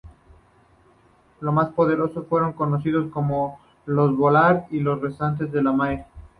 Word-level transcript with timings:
Los 1.41 1.53
más 1.53 1.73
poderosos 1.73 2.25
fueron 2.25 2.53
conocidos 2.53 3.11
como 3.11 3.59
los 3.85 4.17
valar, 4.17 4.65
y 4.71 4.79
los 4.79 4.99
restantes 4.99 5.49
como 5.51 5.61
los 5.61 5.75
maiar. 5.75 6.07